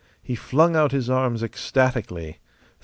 [0.23, 2.39] He flung out his arms, ecstatically.